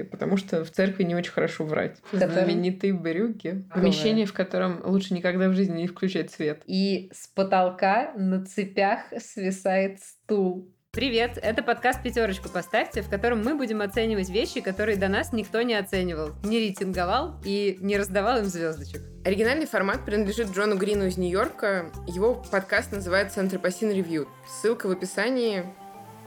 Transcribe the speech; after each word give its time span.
потому 0.00 0.36
что 0.38 0.64
в 0.64 0.70
церкви 0.70 1.02
не 1.02 1.14
очень 1.14 1.32
хорошо 1.32 1.64
врать. 1.64 2.00
Которым- 2.10 2.32
Знаменитые 2.32 2.94
брюки. 2.94 3.64
Помещение, 3.74 4.24
в 4.24 4.32
котором 4.32 4.80
лучше 4.84 5.12
никогда 5.12 5.48
в 5.48 5.52
жизни 5.54 5.82
не 5.82 5.86
включать 5.86 6.30
свет. 6.30 6.62
И 6.66 7.10
с 7.12 7.26
потолка 7.28 8.12
на 8.16 8.44
цепях 8.44 9.00
свисает 9.18 10.00
стул. 10.00 10.72
Привет, 10.92 11.38
это 11.40 11.62
подкаст 11.62 12.02
«Пятерочку 12.02 12.50
поставьте», 12.50 13.00
в 13.00 13.08
котором 13.08 13.42
мы 13.42 13.54
будем 13.54 13.80
оценивать 13.80 14.28
вещи, 14.28 14.60
которые 14.60 14.98
до 14.98 15.08
нас 15.08 15.32
никто 15.32 15.62
не 15.62 15.72
оценивал, 15.74 16.32
не 16.44 16.58
рейтинговал 16.58 17.40
и 17.46 17.78
не 17.80 17.96
раздавал 17.96 18.40
им 18.40 18.44
звездочек. 18.44 19.00
Оригинальный 19.24 19.64
формат 19.64 20.04
принадлежит 20.04 20.50
Джону 20.50 20.76
Грину 20.76 21.06
из 21.06 21.16
Нью-Йорка. 21.16 21.90
Его 22.06 22.34
подкаст 22.52 22.92
называется 22.92 23.40
Anthropocene 23.40 23.94
Review. 23.94 24.28
Ссылка 24.46 24.86
в 24.86 24.90
описании. 24.90 25.62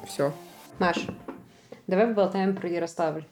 Все. 0.07 0.33
Маш, 0.79 1.05
давай 1.85 2.07
поболтаем 2.07 2.55
про 2.55 2.67
Ярославль. 2.67 3.25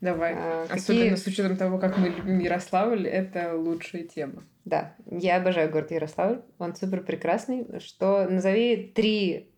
Давай. 0.00 0.34
А, 0.36 0.62
Особенно 0.70 1.10
какие- 1.10 1.14
с 1.16 1.26
учетом 1.26 1.56
того, 1.56 1.78
как 1.78 1.98
мы 1.98 2.08
любим 2.08 2.38
Ярославль, 2.38 3.06
это 3.06 3.54
лучшая 3.56 4.04
тема. 4.04 4.44
Да, 4.64 4.94
я 5.10 5.36
обожаю 5.38 5.70
город 5.70 5.90
Ярославль, 5.90 6.42
он 6.58 6.76
супер 6.76 7.02
прекрасный. 7.02 7.80
Что 7.80 8.26
назови 8.28 8.92
три 8.94 9.50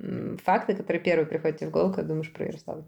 факта, 0.44 0.74
которые 0.74 1.02
первые 1.02 1.26
приходят 1.26 1.58
тебе 1.58 1.68
в 1.68 1.72
голову, 1.72 1.92
когда 1.92 2.08
думаешь 2.08 2.32
про 2.32 2.46
Ярославль. 2.46 2.82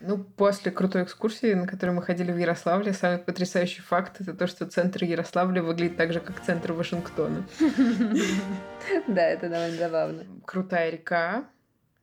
Ну, 0.00 0.18
после 0.18 0.70
крутой 0.72 1.04
экскурсии, 1.04 1.54
на 1.54 1.66
которой 1.66 1.90
мы 1.90 2.02
ходили 2.02 2.30
в 2.30 2.36
Ярославле, 2.36 2.92
самый 2.92 3.18
потрясающий 3.18 3.80
факт 3.80 4.20
это 4.20 4.34
то, 4.34 4.46
что 4.46 4.66
центр 4.66 5.04
Ярославля 5.04 5.62
выглядит 5.62 5.96
так 5.96 6.12
же, 6.12 6.20
как 6.20 6.40
центр 6.42 6.72
Вашингтона. 6.72 7.44
Да, 9.08 9.22
это 9.22 9.48
довольно 9.48 9.76
забавно. 9.76 10.24
Крутая 10.44 10.90
река, 10.90 11.44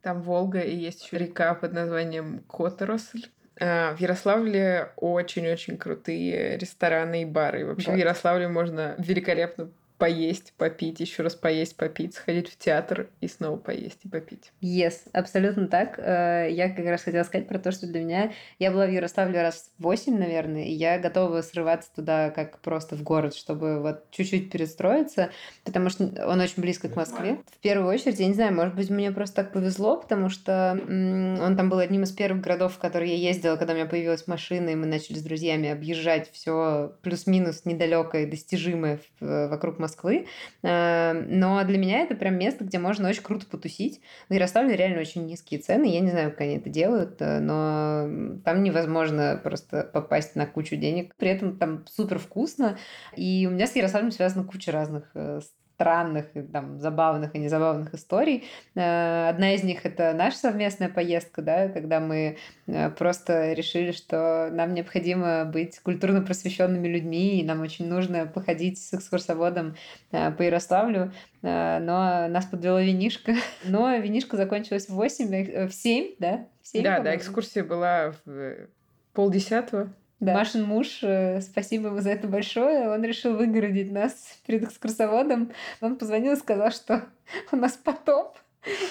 там 0.01 0.21
Волга, 0.21 0.59
и 0.59 0.75
есть 0.75 1.03
еще 1.05 1.17
река 1.17 1.53
под 1.55 1.73
названием 1.73 2.39
Которосль. 2.49 3.25
А, 3.59 3.93
В 3.95 3.99
Ярославле 3.99 4.91
очень-очень 4.95 5.77
крутые 5.77 6.57
рестораны 6.57 7.21
и 7.21 7.25
бары. 7.25 7.65
Вообще 7.65 7.87
Да. 7.87 7.93
в 7.93 7.97
Ярославле 7.97 8.47
можно 8.47 8.95
великолепно 8.97 9.69
поесть, 9.97 10.53
попить, 10.57 10.99
еще 10.99 11.23
раз 11.23 11.35
поесть, 11.35 11.77
попить, 11.77 12.15
сходить 12.15 12.49
в 12.49 12.57
театр 12.57 13.09
и 13.21 13.27
снова 13.27 13.57
поесть 13.57 13.99
и 14.03 14.09
попить. 14.09 14.51
Yes, 14.61 14.93
абсолютно 15.13 15.67
так. 15.67 15.97
Э, 15.97 16.47
Я 16.49 16.69
как 16.69 16.85
раз 16.85 17.03
хотела 17.03 17.23
сказать 17.23 17.47
про 17.47 17.59
то, 17.59 17.71
что 17.71 17.87
для 17.87 18.01
меня... 18.01 18.33
Я 18.59 18.71
была 18.71 18.85
в 18.85 18.91
Ярославле 18.91 19.41
раз 19.41 19.71
восемь, 19.77 20.17
наверное, 20.17 20.63
и 20.63 20.71
я 20.71 20.99
готова 20.99 21.41
срываться 21.41 21.89
туда 21.95 22.29
как 22.31 22.59
просто 22.59 22.95
в 22.95 23.03
город, 23.03 23.35
чтобы 23.35 23.81
вот 23.81 24.09
чуть-чуть 24.11 24.51
перестроиться, 24.51 25.29
потому 25.63 25.89
что 25.89 26.05
он 26.27 26.39
очень 26.39 26.61
близко 26.61 26.89
к 26.89 26.95
Москве. 26.95 27.39
В 27.51 27.59
первую 27.59 27.93
очередь, 27.93 28.19
я 28.19 28.27
не 28.27 28.33
знаю, 28.33 28.53
может 28.53 28.75
быть, 28.75 28.89
мне 28.89 29.11
просто 29.11 29.37
так 29.37 29.53
повезло, 29.53 29.97
потому 29.97 30.29
что 30.29 30.71
он 30.73 31.55
там 31.57 31.69
был 31.69 31.79
одним 31.79 32.03
из 32.03 32.11
первых 32.11 32.41
городов, 32.41 32.73
в 32.75 32.79
который 32.79 33.09
я 33.09 33.15
ездила, 33.15 33.55
когда 33.55 33.73
у 33.73 33.75
меня 33.75 33.85
появилась 33.85 34.27
машина, 34.27 34.69
и 34.69 34.75
мы 34.75 34.85
начали 34.85 35.17
с 35.17 35.23
друзьями 35.23 35.69
объезжать 35.69 36.31
все 36.31 36.95
плюс-минус 37.01 37.65
недалекое 37.65 38.29
достижимое 38.29 38.99
в- 39.19 39.47
вокруг 39.47 39.79
Москвы. 39.83 40.27
Э, 40.63 41.13
Но 41.13 41.63
для 41.63 41.77
меня 41.77 41.99
это 41.99 42.15
прям 42.15 42.37
место, 42.37 42.63
где 42.63 42.79
можно 42.79 43.07
очень 43.09 43.21
круто 43.23 43.45
потусить. 43.45 44.01
В 44.29 44.33
Ярославле 44.33 44.75
реально 44.75 45.01
очень 45.01 45.25
низкие 45.25 45.59
цены. 45.59 45.85
Я 45.85 45.99
не 45.99 46.09
знаю, 46.09 46.31
как 46.31 46.41
они 46.41 46.57
это 46.57 46.69
делают, 46.69 47.21
э, 47.21 47.39
но 47.39 48.39
там 48.43 48.63
невозможно 48.63 49.39
просто 49.43 49.83
попасть 49.83 50.35
на 50.35 50.45
кучу 50.45 50.75
денег. 50.75 51.15
При 51.17 51.29
этом 51.29 51.57
там 51.57 51.85
супер 51.87 52.19
вкусно. 52.19 52.77
И 53.15 53.47
у 53.47 53.51
меня 53.51 53.67
с 53.67 53.75
Ярославлем 53.75 54.11
связана 54.11 54.45
куча 54.45 54.71
разных 54.71 55.11
э, 55.15 55.39
странных, 55.75 56.25
и, 56.35 56.41
там, 56.41 56.79
забавных 56.79 57.35
и 57.35 57.39
незабавных 57.39 57.93
историй. 57.93 58.45
Э, 58.75 59.29
Одна 59.29 59.53
из 59.53 59.63
них 59.63 59.85
это 59.85 60.13
наша 60.13 60.37
совместная 60.37 60.89
поездка, 60.89 61.41
да, 61.41 61.67
когда 61.67 61.99
мы 61.99 62.37
э, 62.67 62.89
просто 62.91 63.53
решили, 63.53 63.91
что 63.91 64.49
нам 64.51 64.73
необходимо 64.73 65.45
быть 65.45 65.79
культурно 65.79 66.21
просвещенными 66.21 66.87
людьми, 66.87 67.39
и 67.39 67.43
нам 67.43 67.61
очень 67.61 67.87
нужно 67.87 68.25
походить 68.25 68.79
с 68.79 68.93
экскурсоводом 68.93 69.75
э, 70.11 70.31
по 70.31 70.41
Ярославлю, 70.41 71.11
но 71.41 72.27
нас 72.29 72.45
подвела 72.45 72.81
винишка. 72.81 73.33
Но 73.65 73.93
винишка 73.97 74.37
закончилась 74.37 74.87
в 74.87 74.93
8, 74.93 75.33
э, 75.33 75.67
в 75.67 75.73
7, 75.73 76.15
да? 76.19 76.47
В 76.61 76.67
7, 76.67 76.83
да, 76.83 76.99
да, 76.99 77.15
экскурсия 77.15 77.63
была 77.63 78.13
в 78.25 78.67
полдесятого. 79.13 79.93
Да. 80.23 80.33
Машин 80.35 80.63
муж, 80.63 80.99
э, 81.03 81.41
спасибо 81.41 81.87
ему 81.89 81.99
за 81.99 82.11
это 82.11 82.27
большое, 82.27 82.89
он 82.89 83.03
решил 83.03 83.35
выгородить 83.35 83.91
нас 83.91 84.39
перед 84.45 84.63
экскурсоводом. 84.63 85.51
Он 85.81 85.97
позвонил 85.97 86.33
и 86.33 86.37
сказал, 86.37 86.71
что 86.71 87.03
у 87.51 87.55
нас 87.57 87.73
потоп, 87.73 88.37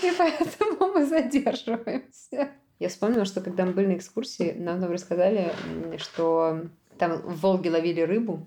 и 0.03 0.11
поэтому 0.19 0.93
мы 0.93 1.07
задерживаемся. 1.07 2.51
Я 2.79 2.89
вспомнила, 2.89 3.25
что 3.25 3.41
когда 3.41 3.65
мы 3.65 3.73
были 3.73 3.87
на 3.87 3.97
экскурсии, 3.97 4.53
нам 4.59 4.81
там 4.81 4.91
рассказали, 4.91 5.53
что 5.99 6.67
там 6.99 7.17
в 7.23 7.41
Волге 7.41 7.71
ловили 7.71 8.01
рыбу. 8.03 8.47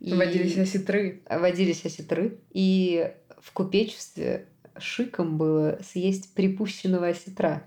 и- 0.00 0.12
Водились 0.12 0.58
осетры. 0.58 1.22
водились 1.30 1.84
осетры. 1.84 2.38
И 2.50 3.10
в 3.40 3.52
купечестве 3.52 4.46
шиком 4.78 5.38
было 5.38 5.78
съесть 5.82 6.34
припущенного 6.34 7.08
осетра, 7.08 7.62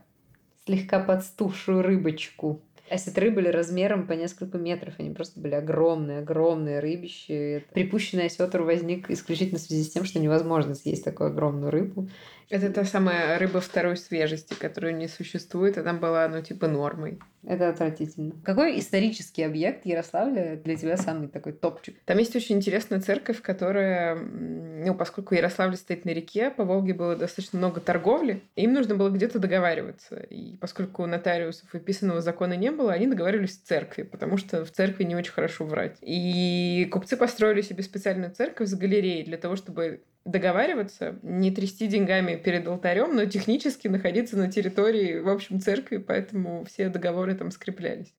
слегка 0.65 0.99
подстувшую 0.99 1.81
рыбочку. 1.81 2.61
Осетры 2.91 3.31
были 3.31 3.47
размером 3.47 4.05
по 4.05 4.11
несколько 4.11 4.57
метров, 4.57 4.95
они 4.97 5.11
просто 5.11 5.39
были 5.39 5.53
огромные, 5.53 6.19
огромные 6.19 6.81
рыбищи. 6.81 7.63
Припущенный 7.71 8.25
осетр 8.25 8.63
возник 8.63 9.09
исключительно 9.09 9.59
в 9.59 9.61
связи 9.61 9.83
с 9.83 9.91
тем, 9.91 10.03
что 10.03 10.19
невозможно 10.19 10.75
съесть 10.75 11.05
такую 11.05 11.29
огромную 11.29 11.71
рыбу. 11.71 12.09
Это 12.51 12.69
та 12.69 12.83
самая 12.83 13.39
рыба 13.39 13.61
второй 13.61 13.95
свежести, 13.95 14.55
которую 14.55 14.97
не 14.97 15.07
существует, 15.07 15.77
она 15.77 15.93
была, 15.93 16.27
ну, 16.27 16.41
типа, 16.41 16.67
нормой. 16.67 17.17
Это 17.47 17.69
отвратительно. 17.69 18.33
Какой 18.43 18.77
исторический 18.77 19.43
объект 19.43 19.85
Ярославля 19.85 20.57
для 20.57 20.75
тебя 20.75 20.97
самый 20.97 21.29
такой 21.29 21.53
топчик? 21.53 21.95
Там 22.03 22.17
есть 22.17 22.35
очень 22.35 22.57
интересная 22.57 22.99
церковь, 22.99 23.41
которая, 23.41 24.15
ну, 24.15 24.93
поскольку 24.95 25.33
Ярославль 25.33 25.77
стоит 25.77 26.03
на 26.03 26.09
реке, 26.09 26.51
по 26.51 26.65
Волге 26.65 26.93
было 26.93 27.15
достаточно 27.15 27.57
много 27.57 27.79
торговли, 27.79 28.41
им 28.57 28.73
нужно 28.73 28.95
было 28.95 29.09
где-то 29.09 29.39
договариваться. 29.39 30.17
И 30.17 30.57
поскольку 30.57 31.03
у 31.03 31.07
нотариусов 31.07 31.73
и 31.73 31.79
писанного 31.79 32.19
закона 32.19 32.57
не 32.57 32.69
было, 32.69 32.91
они 32.91 33.07
договаривались 33.07 33.57
в 33.57 33.63
церкви, 33.63 34.03
потому 34.03 34.35
что 34.35 34.65
в 34.65 34.71
церкви 34.71 35.03
не 35.05 35.15
очень 35.15 35.31
хорошо 35.31 35.63
врать. 35.63 35.97
И 36.01 36.85
купцы 36.91 37.15
построили 37.15 37.61
себе 37.61 37.81
специальную 37.81 38.31
церковь 38.31 38.67
с 38.67 38.75
галереей 38.75 39.23
для 39.23 39.37
того, 39.37 39.55
чтобы 39.55 40.01
договариваться, 40.25 41.15
не 41.23 41.51
трясти 41.51 41.87
деньгами 41.87 42.35
перед 42.35 42.67
алтарем, 42.67 43.15
но 43.15 43.25
технически 43.25 43.87
находиться 43.87 44.37
на 44.37 44.51
территории, 44.51 45.19
в 45.19 45.29
общем, 45.29 45.59
церкви, 45.59 45.97
поэтому 45.97 46.65
все 46.65 46.89
договоры 46.89 47.35
там 47.35 47.51
скреплялись. 47.51 48.13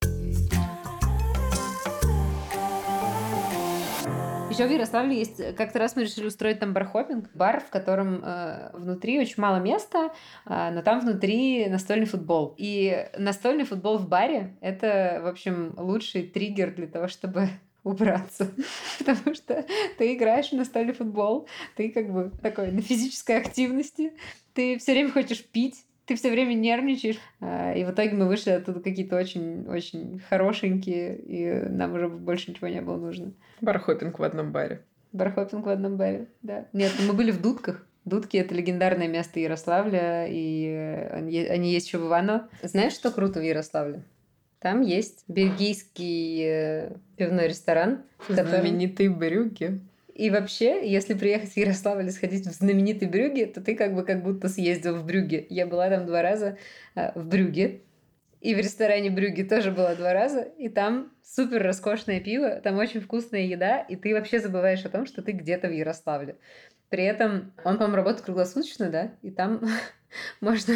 Еще 4.53 4.67
в 4.67 4.71
Ярославле 4.71 5.17
есть... 5.17 5.55
Как-то 5.55 5.79
раз 5.79 5.95
мы 5.95 6.03
решили 6.03 6.27
устроить 6.27 6.59
там 6.59 6.73
бархопинг. 6.73 7.27
Бар, 7.33 7.59
в 7.59 7.71
котором 7.71 8.21
э, 8.23 8.69
внутри 8.73 9.19
очень 9.19 9.41
мало 9.41 9.57
места, 9.57 10.11
э, 10.45 10.69
но 10.71 10.83
там 10.83 10.99
внутри 10.99 11.67
настольный 11.69 12.05
футбол. 12.05 12.53
И 12.59 13.07
настольный 13.17 13.63
футбол 13.63 13.97
в 13.97 14.07
баре— 14.07 14.55
это, 14.61 15.21
в 15.23 15.27
общем, 15.27 15.73
лучший 15.75 16.27
триггер 16.27 16.75
для 16.75 16.85
того, 16.85 17.07
чтобы 17.07 17.49
убраться. 17.83 18.49
Потому 18.99 19.35
что 19.35 19.65
ты 19.97 20.13
играешь 20.13 20.49
в 20.49 20.53
настольный 20.53 20.93
футбол, 20.93 21.47
ты 21.75 21.89
как 21.89 22.11
бы 22.11 22.31
такой 22.41 22.71
на 22.71 22.81
физической 22.81 23.37
активности, 23.37 24.13
ты 24.53 24.77
все 24.77 24.93
время 24.93 25.11
хочешь 25.11 25.43
пить, 25.43 25.85
ты 26.05 26.15
все 26.15 26.31
время 26.31 26.53
нервничаешь. 26.53 27.17
А, 27.39 27.73
И 27.73 27.83
в 27.83 27.91
итоге 27.91 28.11
мы 28.13 28.27
вышли 28.27 28.51
оттуда 28.51 28.79
какие-то 28.79 29.15
очень-очень 29.15 30.21
хорошенькие, 30.29 31.17
и 31.17 31.69
нам 31.69 31.93
уже 31.93 32.09
больше 32.09 32.51
ничего 32.51 32.67
не 32.67 32.81
было 32.81 32.97
нужно. 32.97 33.33
Бархопинг 33.61 34.19
в 34.19 34.23
одном 34.23 34.51
баре. 34.51 34.81
Бархопинг 35.11 35.65
в 35.65 35.69
одном 35.69 35.97
баре, 35.97 36.27
да. 36.41 36.65
Нет, 36.73 36.91
мы 37.07 37.13
были 37.13 37.31
в 37.31 37.41
Дудках. 37.41 37.85
Дудки— 38.05 38.35
это 38.37 38.53
легендарное 38.53 39.07
место 39.07 39.39
Ярославля, 39.39 40.27
и 40.27 40.67
э, 40.67 41.07
они, 41.15 41.39
они 41.45 41.71
есть 41.71 41.87
еще 41.87 41.99
в 41.99 42.07
Ивано. 42.07 42.49
Знаешь, 42.61 42.91
что 42.91 43.11
круто 43.11 43.39
в 43.39 43.43
Ярославле? 43.43 44.03
Там 44.63 44.79
есть 44.79 45.25
бельгийский 45.27 46.43
э, 46.45 46.91
пивной 47.17 47.49
ресторан, 47.49 48.03
в 48.17 48.29
котором- 48.29 48.47
Знаменитые 48.47 49.09
брюки. 49.09 49.81
И 50.15 50.29
вообще, 50.29 50.89
если 50.89 51.15
приехать 51.15 51.49
в 51.49 51.57
Ярославль 51.57 52.07
и 52.07 52.11
сходить 52.11 52.47
в 52.47 52.51
знаменитый 52.51 53.09
Брюге, 53.09 53.47
то 53.47 53.59
ты 53.59 53.75
как 53.75 53.93
бы 53.93 54.05
как 54.05 54.23
будто 54.23 54.47
съездил 54.47 54.95
в 54.95 55.05
Брюге. 55.05 55.45
Я 55.49 55.67
была 55.67 55.89
там 55.89 56.05
два 56.05 56.21
раза 56.21 56.57
э, 56.95 57.11
в 57.19 57.27
Брюге. 57.27 57.81
И 58.39 58.55
в 58.55 58.57
ресторане 58.57 59.09
Брюге 59.09 59.43
тоже 59.43 59.69
была 59.71 59.95
два 59.95 60.13
раза. 60.13 60.43
И 60.57 60.69
там 60.69 61.11
супер 61.23 61.61
роскошное 61.61 62.21
пиво, 62.21 62.61
там 62.63 62.77
очень 62.77 63.01
вкусная 63.01 63.41
еда, 63.41 63.79
и 63.81 63.97
ты 63.97 64.13
вообще 64.13 64.39
забываешь 64.39 64.85
о 64.85 64.89
том, 64.89 65.05
что 65.05 65.21
ты 65.23 65.33
где-то 65.33 65.67
в 65.67 65.73
Ярославле. 65.73 66.37
При 66.87 67.03
этом 67.03 67.51
он, 67.65 67.75
по-моему, 67.77 67.97
работает 67.97 68.23
круглосуточно, 68.23 68.89
да, 68.89 69.11
и 69.23 69.31
там 69.31 69.61
можно 70.41 70.75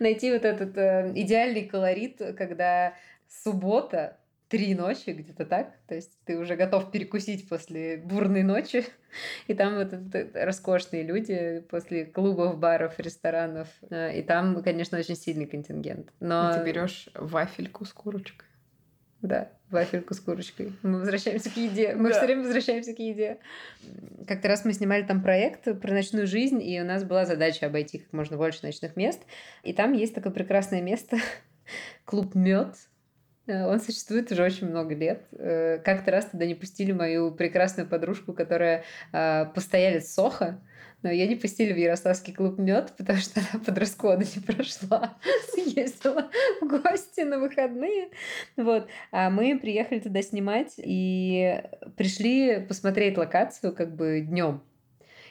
найти 0.00 0.32
вот 0.32 0.44
этот 0.44 0.76
э, 0.76 1.12
идеальный 1.14 1.66
колорит, 1.66 2.20
когда 2.36 2.94
суббота, 3.42 4.18
три 4.48 4.74
ночи, 4.74 5.10
где-то 5.10 5.46
так. 5.46 5.72
То 5.86 5.94
есть 5.94 6.18
ты 6.26 6.38
уже 6.38 6.56
готов 6.56 6.90
перекусить 6.90 7.48
после 7.48 7.96
бурной 7.96 8.42
ночи. 8.42 8.84
И 9.46 9.54
там 9.54 9.76
вот 9.76 9.92
это- 9.92 10.44
роскошные 10.44 11.02
люди 11.02 11.64
после 11.70 12.04
клубов, 12.04 12.58
баров, 12.58 12.98
ресторанов. 12.98 13.68
Э, 13.90 14.18
И 14.18 14.22
там, 14.22 14.62
конечно, 14.62 14.98
очень 14.98 15.16
сильный 15.16 15.46
контингент. 15.46 16.12
Но 16.20 16.52
Ты 16.54 16.64
берешь 16.66 17.08
вафельку 17.14 17.86
с 17.86 17.92
курочкой. 17.92 18.46
Да, 19.22 19.52
вафельку 19.70 20.14
с 20.14 20.20
курочкой. 20.20 20.72
Мы 20.82 20.98
возвращаемся 20.98 21.48
к 21.48 21.56
еде. 21.56 21.94
Мы 21.94 22.10
да. 22.10 22.16
все 22.16 22.26
время 22.26 22.42
возвращаемся 22.42 22.92
к 22.92 22.98
еде. 22.98 23.38
Как-то 24.26 24.48
раз 24.48 24.64
мы 24.64 24.74
снимали 24.74 25.04
там 25.04 25.22
проект 25.22 25.80
про 25.80 25.94
ночную 25.94 26.26
жизнь, 26.26 26.60
и 26.60 26.80
у 26.80 26.84
нас 26.84 27.04
была 27.04 27.24
задача 27.24 27.66
обойти 27.66 28.00
как 28.00 28.12
можно 28.12 28.36
больше 28.36 28.66
ночных 28.66 28.96
мест. 28.96 29.22
И 29.62 29.72
там 29.72 29.92
есть 29.92 30.14
такое 30.14 30.32
прекрасное 30.32 30.82
место, 30.82 31.18
клуб 32.04 32.34
Мед. 32.34 32.74
Э, 33.52 33.66
он 33.66 33.80
существует 33.80 34.32
уже 34.32 34.42
очень 34.42 34.68
много 34.68 34.94
лет. 34.94 35.22
Э, 35.32 35.78
как-то 35.84 36.10
раз 36.10 36.26
туда 36.26 36.46
не 36.46 36.54
пустили 36.54 36.92
мою 36.92 37.32
прекрасную 37.32 37.88
подружку, 37.88 38.32
которая 38.32 38.84
э, 39.12 39.46
постоялец 39.54 40.12
Соха 40.12 40.60
но 41.02 41.10
ее 41.10 41.26
не 41.26 41.34
пустили 41.34 41.72
в 41.72 41.76
Ярославский 41.76 42.32
клуб 42.32 42.58
Мед, 42.58 42.92
потому 42.96 43.18
что 43.18 43.40
она 43.40 43.60
под 43.64 43.76
раскоды 43.76 44.24
не 44.36 44.40
прошла. 44.40 45.18
Съездила 45.52 46.30
в 46.60 46.66
гости 46.68 47.22
на 47.22 47.40
выходные. 47.40 48.10
Вот. 48.56 48.86
А 49.10 49.28
мы 49.28 49.58
приехали 49.58 49.98
туда 49.98 50.22
снимать 50.22 50.74
и 50.78 51.60
пришли 51.96 52.60
посмотреть 52.60 53.18
локацию 53.18 53.74
как 53.74 53.96
бы 53.96 54.20
днем. 54.20 54.62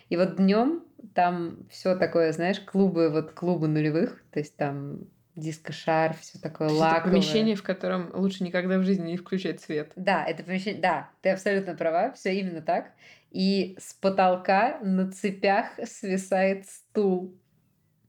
И 0.09 0.17
вот 0.17 0.35
днем 0.35 0.83
там 1.15 1.65
все 1.69 1.95
такое, 1.95 2.33
знаешь, 2.33 2.59
клубы, 2.59 3.09
вот 3.09 3.31
клубы 3.31 3.69
нулевых, 3.69 4.21
то 4.31 4.39
есть 4.39 4.57
там 4.57 5.07
диско-шар, 5.35 6.15
все 6.19 6.39
такое 6.39 6.69
То 6.69 6.75
лаковое. 6.75 6.99
Это 6.99 7.09
помещение, 7.09 7.55
в 7.55 7.63
котором 7.63 8.11
лучше 8.13 8.43
никогда 8.43 8.77
в 8.77 8.83
жизни 8.83 9.11
не 9.11 9.17
включать 9.17 9.61
свет. 9.61 9.91
Да, 9.95 10.25
это 10.25 10.43
помещение, 10.43 10.81
да, 10.81 11.09
ты 11.21 11.29
абсолютно 11.29 11.75
права, 11.75 12.11
все 12.11 12.33
именно 12.33 12.61
так 12.61 12.91
и 13.31 13.77
с 13.79 13.93
потолка 13.93 14.77
на 14.81 15.11
цепях 15.11 15.67
свисает 15.85 16.67
стул. 16.67 17.33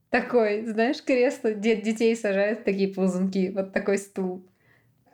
Такой, 0.09 0.65
знаешь, 0.65 1.01
кресло, 1.03 1.53
дед 1.53 1.81
детей 1.81 2.15
сажают 2.15 2.65
такие 2.65 2.93
ползунки, 2.93 3.51
вот 3.55 3.73
такой 3.73 3.97
стул. 3.97 4.45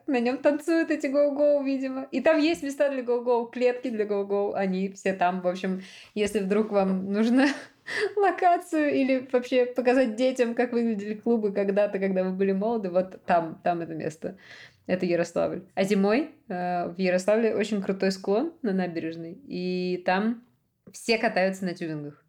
На 0.07 0.19
нем 0.19 0.39
танцуют 0.39 0.89
эти 0.89 1.05
гоу-гоу, 1.05 1.63
видимо. 1.63 2.07
И 2.11 2.19
там 2.19 2.39
есть 2.39 2.63
места 2.63 2.89
для 2.89 3.03
гоу-гоу, 3.03 3.45
клетки 3.45 3.89
для 3.91 4.05
гоу-гоу, 4.05 4.55
они 4.55 4.89
все 4.89 5.13
там. 5.13 5.41
В 5.41 5.47
общем, 5.47 5.83
если 6.15 6.39
вдруг 6.39 6.71
вам 6.71 7.13
нужно 7.13 7.45
локацию 8.15 8.93
или 8.93 9.27
вообще 9.31 9.65
показать 9.65 10.15
детям, 10.15 10.55
как 10.55 10.71
выглядели 10.71 11.15
клубы 11.15 11.51
когда-то, 11.51 11.99
когда 11.99 12.23
вы 12.23 12.31
были 12.31 12.51
молоды, 12.51 12.89
вот 12.89 13.23
там, 13.25 13.59
там 13.63 13.81
это 13.81 13.93
место. 13.93 14.37
Это 14.85 15.05
Ярославль. 15.05 15.63
А 15.75 15.83
зимой 15.83 16.31
э, 16.47 16.87
в 16.89 16.97
Ярославле 16.97 17.55
очень 17.55 17.81
крутой 17.81 18.11
склон 18.11 18.53
на 18.63 18.73
набережной, 18.73 19.39
и 19.45 20.01
там 20.05 20.43
все 20.91 21.17
катаются 21.17 21.65
на 21.65 21.73
тюбингах. 21.73 22.23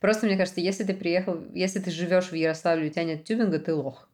Просто 0.00 0.26
мне 0.26 0.36
кажется, 0.36 0.60
если 0.60 0.84
ты 0.84 0.94
приехал, 0.94 1.42
если 1.52 1.78
ты 1.78 1.90
живешь 1.90 2.30
в 2.30 2.34
Ярославле, 2.34 2.88
у 2.88 2.90
тебя 2.90 3.04
нет 3.04 3.24
тюбинга, 3.24 3.58
ты 3.58 3.74
лох. 3.74 4.08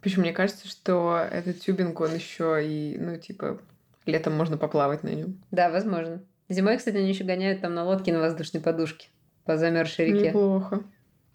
Причем 0.00 0.20
мне 0.20 0.32
кажется, 0.32 0.68
что 0.68 1.18
этот 1.30 1.60
тюбинг, 1.60 1.98
он 2.00 2.14
еще 2.14 2.60
и, 2.62 2.98
ну, 2.98 3.16
типа, 3.16 3.58
летом 4.04 4.36
можно 4.36 4.58
поплавать 4.58 5.02
на 5.02 5.08
нем. 5.08 5.42
Да, 5.50 5.70
возможно. 5.70 6.22
Зимой, 6.50 6.76
кстати, 6.76 6.96
они 6.96 7.08
еще 7.08 7.24
гоняют 7.24 7.62
там 7.62 7.74
на 7.74 7.84
лодке 7.84 8.12
на 8.12 8.20
воздушной 8.20 8.60
подушке 8.60 9.08
по 9.44 9.56
замерзшей 9.56 10.06
реке. 10.06 10.28
Неплохо. 10.28 10.82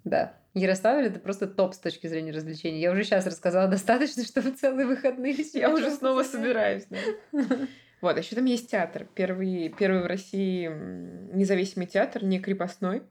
Да. 0.03 0.33
Ярославль 0.53 1.05
это 1.05 1.19
просто 1.19 1.47
топ 1.47 1.73
с 1.73 1.79
точки 1.79 2.07
зрения 2.07 2.31
развлечений. 2.31 2.79
Я 2.79 2.91
уже 2.91 3.03
сейчас 3.03 3.25
рассказала 3.25 3.67
достаточно, 3.69 4.23
чтобы 4.23 4.51
целые 4.51 4.87
выходные. 4.87 5.35
Я 5.53 5.73
уже 5.73 5.91
снова 5.91 6.23
собираюсь. 6.23 6.85
Вот, 8.01 8.17
еще 8.17 8.33
там 8.33 8.45
есть 8.45 8.71
театр. 8.71 9.05
Первый, 9.13 9.75
первый 9.77 10.01
в 10.01 10.05
России 10.05 10.69
независимый 11.33 11.85
театр, 11.85 12.23
не 12.23 12.39
крепостной. 12.39 13.03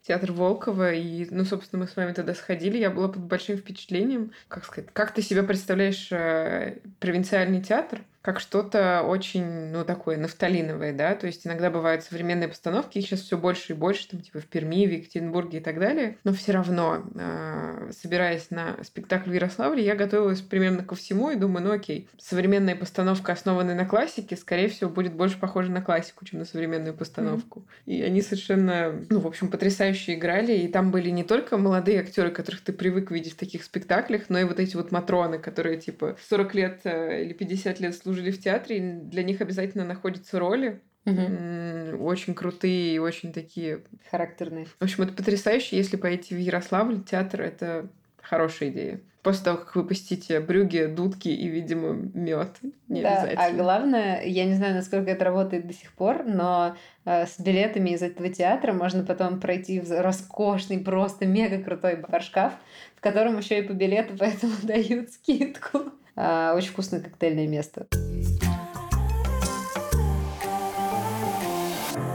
Театр 0.00 0.32
Волкова. 0.32 0.94
И, 0.94 1.26
ну, 1.30 1.44
собственно, 1.44 1.82
мы 1.82 1.86
с 1.86 1.96
вами 1.96 2.14
тогда 2.14 2.32
сходили. 2.32 2.78
Я 2.78 2.88
была 2.88 3.08
под 3.08 3.24
большим 3.24 3.58
впечатлением. 3.58 4.32
Как 4.48 4.64
сказать, 4.64 4.88
как 4.94 5.12
ты 5.12 5.20
себе 5.20 5.42
представляешь 5.42 6.08
э, 6.10 6.78
провинциальный 6.98 7.60
театр? 7.60 8.00
Как 8.26 8.40
что-то 8.40 9.04
очень, 9.06 9.70
ну, 9.70 9.84
такое 9.84 10.16
нафталиновое, 10.16 10.92
да, 10.92 11.14
то 11.14 11.28
есть 11.28 11.46
иногда 11.46 11.70
бывают 11.70 12.02
современные 12.02 12.48
постановки, 12.48 12.98
их 12.98 13.06
сейчас 13.06 13.20
все 13.20 13.38
больше 13.38 13.72
и 13.72 13.76
больше, 13.76 14.08
там, 14.08 14.20
типа, 14.20 14.40
в 14.40 14.46
Перми, 14.46 14.84
в 14.84 14.90
Екатеринбурге 14.90 15.58
и 15.58 15.60
так 15.60 15.78
далее, 15.78 16.18
но 16.24 16.32
все 16.32 16.50
равно, 16.50 17.04
э, 17.14 17.92
собираясь 17.96 18.50
на 18.50 18.82
спектакль 18.82 19.30
в 19.30 19.32
Ярославле, 19.32 19.84
я 19.84 19.94
готовилась 19.94 20.40
примерно 20.40 20.82
ко 20.82 20.96
всему 20.96 21.30
и 21.30 21.36
думаю, 21.36 21.66
ну, 21.66 21.72
окей, 21.72 22.08
современная 22.18 22.74
постановка, 22.74 23.30
основанная 23.30 23.76
на 23.76 23.86
классике, 23.86 24.34
скорее 24.34 24.70
всего, 24.70 24.90
будет 24.90 25.12
больше 25.12 25.38
похожа 25.38 25.70
на 25.70 25.80
классику, 25.80 26.24
чем 26.24 26.40
на 26.40 26.46
современную 26.46 26.94
постановку. 26.94 27.60
Mm-hmm. 27.60 27.92
И 27.92 28.02
они 28.02 28.22
совершенно, 28.22 29.04
ну, 29.08 29.20
в 29.20 29.28
общем, 29.28 29.52
потрясающе 29.52 30.14
играли, 30.14 30.52
и 30.52 30.66
там 30.66 30.90
были 30.90 31.10
не 31.10 31.22
только 31.22 31.58
молодые 31.58 32.00
актеры, 32.00 32.32
которых 32.32 32.62
ты 32.62 32.72
привык 32.72 33.12
видеть 33.12 33.34
в 33.34 33.36
таких 33.36 33.62
спектаклях, 33.62 34.22
но 34.30 34.40
и 34.40 34.44
вот 34.44 34.58
эти 34.58 34.74
вот 34.74 34.90
матроны, 34.90 35.38
которые, 35.38 35.78
типа, 35.78 36.16
40 36.28 36.54
лет 36.56 36.80
э, 36.82 37.22
или 37.22 37.32
50 37.32 37.78
лет 37.78 37.94
служили 37.94 38.15
служили 38.16 38.30
в 38.30 38.40
театре, 38.40 38.78
и 38.78 38.80
для 38.80 39.22
них 39.22 39.40
обязательно 39.40 39.84
находятся 39.84 40.38
роли. 40.38 40.80
Угу. 41.04 42.04
Очень 42.04 42.34
крутые 42.34 42.96
и 42.96 42.98
очень 42.98 43.32
такие... 43.32 43.82
Характерные. 44.10 44.66
В 44.66 44.82
общем, 44.82 45.04
это 45.04 45.12
потрясающе. 45.12 45.76
Если 45.76 45.96
пойти 45.96 46.34
в 46.34 46.38
Ярославль, 46.38 47.02
театр— 47.02 47.40
это 47.42 47.88
хорошая 48.20 48.70
идея. 48.70 49.00
После 49.22 49.44
того, 49.44 49.58
как 49.58 49.74
вы 49.76 49.84
посетите 49.84 50.40
брюги, 50.40 50.86
дудки 50.86 51.28
и, 51.28 51.48
видимо, 51.48 51.92
мед. 52.14 52.56
Не 52.88 53.02
да, 53.02 53.28
а 53.36 53.52
главное, 53.52 54.22
я 54.24 54.44
не 54.44 54.54
знаю, 54.54 54.74
насколько 54.74 55.10
это 55.10 55.24
работает 55.24 55.66
до 55.66 55.74
сих 55.74 55.92
пор, 55.92 56.24
но 56.24 56.76
э, 57.04 57.26
с 57.26 57.38
билетами 57.40 57.90
из 57.90 58.02
этого 58.02 58.28
театра 58.28 58.72
можно 58.72 59.04
потом 59.04 59.40
пройти 59.40 59.80
в 59.80 59.90
роскошный, 59.90 60.78
просто 60.78 61.26
мега 61.26 61.60
крутой 61.60 61.96
баршкаф, 61.96 62.52
в 62.94 63.00
котором 63.00 63.38
еще 63.38 63.58
и 63.58 63.62
по 63.62 63.72
билету 63.72 64.14
поэтому 64.18 64.52
дают 64.62 65.10
скидку. 65.10 65.92
А, 66.16 66.54
очень 66.54 66.70
вкусное 66.70 67.00
коктейльное 67.00 67.46
место. 67.46 67.86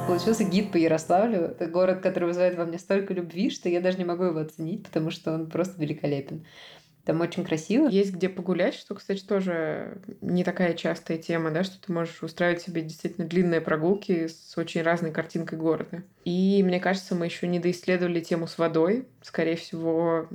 Получился 0.07 0.44
гид 0.44 0.71
по 0.71 0.77
Ярославлю. 0.77 1.42
Это 1.42 1.68
город, 1.68 2.01
который 2.01 2.25
вызывает 2.25 2.57
во 2.57 2.65
мне 2.65 2.80
столько 2.80 3.13
любви, 3.13 3.50
что 3.50 3.69
я 3.69 3.80
даже 3.80 3.98
не 3.98 4.03
могу 4.03 4.24
его 4.24 4.39
оценить, 4.39 4.83
потому 4.83 5.12
что 5.12 5.33
он 5.33 5.50
просто 5.50 5.80
великолепен. 5.80 6.45
Там 7.06 7.21
очень 7.21 7.44
красиво. 7.44 7.88
Есть 7.88 8.13
где 8.13 8.30
погулять, 8.30 8.75
что, 8.75 8.94
кстати, 8.94 9.24
тоже 9.24 9.98
не 10.21 10.44
такая 10.44 10.74
частая 10.74 11.18
тема, 11.18 11.51
да, 11.51 11.63
что 11.63 11.81
ты 11.81 11.92
можешь 11.92 12.21
устраивать 12.21 12.62
себе 12.62 12.81
действительно 12.81 13.27
длинные 13.27 13.62
прогулки 13.62 14.27
с 14.27 14.56
очень 14.57 14.83
разной 14.83 15.12
картинкой 15.12 15.57
города. 15.57 16.03
И 16.25 16.62
мне 16.63 16.80
кажется, 16.80 17.15
мы 17.15 17.25
еще 17.25 17.48
не 17.48 17.59
доисследовали 17.59 18.19
тему 18.19 18.45
с 18.45 18.57
водой. 18.57 19.07
Скорее 19.24 19.56
всего, 19.56 20.27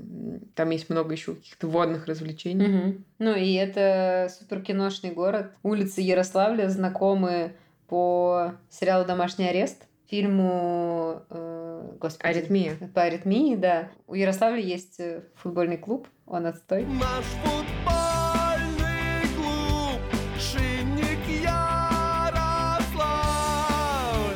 там 0.54 0.70
есть 0.70 0.90
много 0.90 1.12
еще 1.12 1.34
каких-то 1.34 1.68
водных 1.68 2.06
развлечений. 2.06 2.66
Угу. 2.66 2.94
Ну 3.20 3.34
и 3.36 3.52
это 3.54 4.28
суперкиношный 4.36 5.12
город. 5.12 5.52
Улицы 5.62 6.00
Ярославля 6.00 6.68
знакомы 6.68 7.52
по 7.86 8.54
сериалу 8.70 9.04
«Домашний 9.06 9.48
арест» 9.48 9.86
фильму 10.08 11.22
э, 11.30 11.65
господи, 12.00 12.26
«Аритмия». 12.28 12.76
По 12.94 13.02
«Аритмии», 13.02 13.54
да. 13.56 13.90
У 14.06 14.14
Ярославля 14.14 14.60
есть 14.60 15.00
э, 15.00 15.22
футбольный 15.34 15.78
клуб, 15.78 16.08
он 16.26 16.46
отстой. 16.46 16.84
Наш 16.84 17.24
футбольный 17.44 19.22
клуб 19.36 20.00
Шинник 20.38 21.42
Ярославль. 21.42 22.06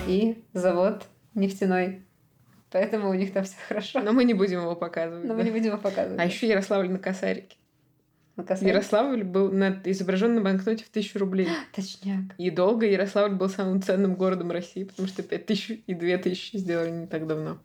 И 0.08 0.44
завод 0.52 1.06
нефтяной. 1.34 2.02
Поэтому 2.70 3.10
у 3.10 3.14
них 3.14 3.32
там 3.32 3.44
все 3.44 3.56
хорошо. 3.68 4.00
Но 4.00 4.12
мы 4.12 4.24
не 4.24 4.34
будем 4.34 4.60
его 4.60 4.76
показывать. 4.76 5.24
Но 5.24 5.30
да? 5.30 5.34
мы 5.34 5.42
не 5.42 5.50
будем 5.50 5.66
его 5.66 5.78
показывать. 5.78 6.20
А 6.20 6.24
еще 6.24 6.48
Ярославль 6.48 6.88
на 6.88 6.98
косарике. 6.98 7.56
Ярославль 8.60 9.24
был 9.24 9.50
на, 9.50 9.80
изображен 9.84 10.34
на 10.34 10.40
банкноте 10.40 10.84
в 10.84 10.88
тысячу 10.88 11.18
рублей. 11.18 11.48
Точняк. 11.74 12.34
И 12.38 12.50
долго 12.50 12.86
Ярославль 12.86 13.34
был 13.34 13.48
самым 13.48 13.82
ценным 13.82 14.14
городом 14.14 14.50
России, 14.50 14.84
потому 14.84 15.08
что 15.08 15.22
пять 15.22 15.46
тысяч 15.46 15.82
и 15.86 15.94
две 15.94 16.18
тысячи 16.18 16.56
сделали 16.56 16.90
не 16.90 17.06
так 17.06 17.26
давно. 17.26 17.58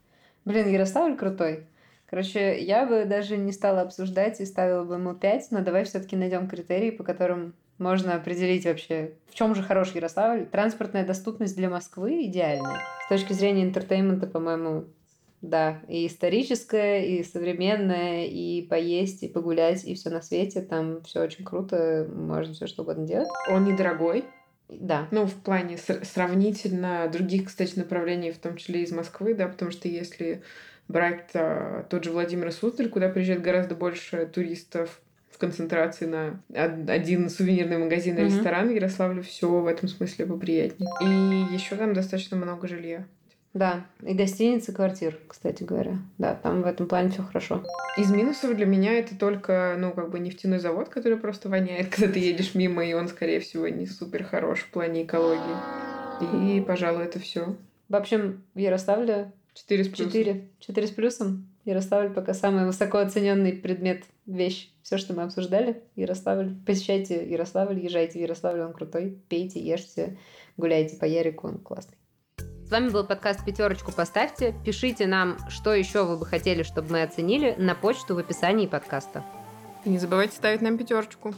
Блин, 0.46 0.70
Ярославль 0.70 1.16
крутой. 1.16 1.66
Короче, 2.08 2.60
я 2.62 2.86
бы 2.86 3.06
даже 3.06 3.36
не 3.36 3.52
стала 3.52 3.82
обсуждать 3.82 4.40
и 4.40 4.46
ставила 4.46 4.84
бы 4.84 4.96
ему 4.96 5.16
5, 5.16 5.48
но 5.52 5.62
давай 5.62 5.86
все-таки 5.86 6.16
найдем 6.16 6.48
критерии, 6.48 6.92
по 6.92 7.04
которым 7.04 7.56
можно 7.78 8.16
определить 8.16 8.66
вообще, 8.66 9.16
в 9.30 9.34
чем 9.34 9.56
же 9.56 9.64
хороший 9.64 9.98
Ярославль. 9.98 10.46
Транспортная 10.46 11.06
доступность 11.06 11.56
для 11.56 11.70
Москвы 11.70 12.26
идеальная. 12.26 12.80
С 13.06 13.10
точки 13.10 13.34
зрения 13.34 13.64
entertainment 13.64 14.19
а, 14.19 14.28
по-моему, 14.28 14.86
да, 15.50 15.82
и 15.88 16.08
историческое, 16.08 17.06
и 17.06 17.24
современное, 17.24 18.26
и 18.26 18.62
поесть, 18.64 19.24
и 19.24 19.28
погулять, 19.28 19.86
и 19.86 19.96
все 19.96 20.10
на 20.10 20.22
свете. 20.22 20.62
Там 20.62 21.02
все 21.04 21.22
очень 21.22 21.46
круто, 21.46 22.08
можно 22.14 22.54
все 22.54 22.68
что 22.68 22.84
угодно 22.84 23.06
делать. 23.06 23.30
Он 23.50 23.66
недорогой. 23.66 24.26
Да. 24.68 25.08
Ну, 25.12 25.26
в 25.28 25.34
плане 25.36 25.78
сравнительно 25.78 27.08
других, 27.12 27.46
кстати, 27.46 27.78
направлений, 27.78 28.32
в 28.32 28.40
том 28.40 28.58
числе 28.58 28.82
из 28.82 28.92
Москвы, 28.92 29.36
да, 29.36 29.48
потому 29.48 29.72
что 29.72 29.88
если 29.88 30.42
брать 30.88 31.30
а, 31.36 31.86
тот 31.90 32.04
же 32.04 32.12
Владимир 32.12 32.52
Суздаль, 32.52 32.90
куда 32.90 33.10
приезжает 33.10 33.42
гораздо 33.42 33.76
больше 33.76 34.26
туристов 34.26 35.02
в 35.30 35.38
концентрации 35.38 36.06
на 36.06 36.42
один 36.88 37.30
сувенирный 37.30 37.78
магазин 37.78 38.18
и 38.18 38.22
mm-hmm. 38.22 38.26
ресторан, 38.26 38.70
в 38.70 38.72
Ярославле 38.72 39.22
все 39.22 39.50
в 39.50 39.68
этом 39.68 39.88
смысле 39.88 40.26
поприятнее. 40.26 40.90
И 41.02 41.54
еще 41.54 41.76
там 41.76 41.94
достаточно 41.94 42.38
много 42.38 42.68
жилья 42.68 43.06
Да, 43.56 43.86
и 44.04 44.14
гостиницы, 44.14 44.74
квартир, 44.74 45.18
кстати 45.30 45.64
говоря. 45.64 46.00
Да, 46.18 46.36
там 46.36 46.62
в 46.62 46.66
этом 46.66 46.88
плане 46.90 47.10
все 47.10 47.24
хорошо. 47.24 47.64
Из 47.98 48.12
минусов 48.12 48.54
для 48.54 48.66
меня 48.66 48.92
это 49.00 49.18
только, 49.18 49.78
ну, 49.80 49.94
как 49.94 50.12
бы 50.12 50.20
нефтяной 50.20 50.60
завод, 50.60 50.90
который 50.90 51.18
просто 51.18 51.48
воняет, 51.48 51.88
когда 51.96 52.12
ты 52.12 52.20
едешь 52.20 52.54
мимо, 52.54 52.86
и 52.86 52.92
он, 52.92 53.08
скорее 53.08 53.40
всего, 53.40 53.70
не 53.70 53.88
супер 53.88 54.26
хорош 54.26 54.60
в 54.60 54.72
плане 54.72 55.06
экологии. 55.06 56.58
И, 56.58 56.60
пожалуй, 56.60 57.06
это 57.06 57.18
все. 57.20 57.56
В 57.88 57.96
общем, 57.96 58.44
в 58.56 58.60
Ярославле 58.60 59.32
Четыре 59.54 59.86
с 59.86 59.88
плюсом. 59.88 60.08
четыре. 60.08 60.50
Четыре 60.60 60.88
с 60.88 60.92
плюсом. 60.92 61.48
Ярославль 61.64 62.14
пока 62.14 62.34
самый 62.34 62.66
высоко 62.66 62.98
оцененный 62.98 63.54
предмет, 63.54 64.04
вещь. 64.26 64.70
Все, 64.84 64.98
что 64.98 65.14
мы 65.14 65.24
обсуждали. 65.24 65.82
Ярославль. 65.96 66.56
Посещайте 66.66 67.26
Ярославль, 67.26 67.80
езжайте 67.80 68.20
в 68.20 68.22
Ярославль, 68.22 68.60
он 68.60 68.74
крутой. 68.74 69.18
Пейте, 69.30 69.62
ешьте, 69.62 70.18
гуляйте 70.58 70.98
по 70.98 71.06
Ярику, 71.06 71.48
он 71.48 71.60
классный. 71.60 71.96
С 72.66 72.72
вами 72.72 72.90
был 72.90 73.04
подкаст 73.04 73.46
«Пятерочку 73.46 73.92
поставьте». 73.92 74.56
Пишите 74.66 75.06
нам, 75.06 75.38
что 75.50 75.76
еще 75.76 76.04
вы 76.04 76.18
бы 76.18 76.26
хотели, 76.26 76.64
чтобы 76.64 76.94
мы 76.94 77.04
оценили, 77.04 77.54
на 77.60 77.76
почту 77.76 78.16
в 78.16 78.18
описании 78.18 78.66
подкаста. 78.66 79.24
И 79.84 79.90
не 79.90 80.00
забывайте 80.00 80.36
ставить 80.36 80.64
нам 80.64 80.76
пятерочку. 80.76 81.36